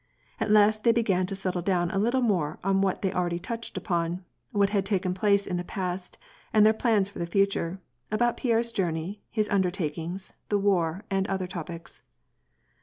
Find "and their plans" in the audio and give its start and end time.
6.51-7.11